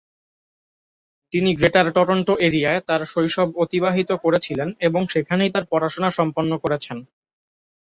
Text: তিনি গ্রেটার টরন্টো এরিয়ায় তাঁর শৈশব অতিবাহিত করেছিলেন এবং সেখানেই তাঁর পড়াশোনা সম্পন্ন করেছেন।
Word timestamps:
তিনি 1.33 1.49
গ্রেটার 1.55 1.87
টরন্টো 1.91 2.33
এরিয়ায় 2.47 2.81
তাঁর 2.87 3.01
শৈশব 3.05 3.49
অতিবাহিত 3.63 4.09
করেছিলেন 4.23 4.69
এবং 4.87 5.01
সেখানেই 5.13 5.53
তাঁর 5.53 5.65
পড়াশোনা 5.71 6.09
সম্পন্ন 6.11 6.51
করেছেন। 6.57 6.97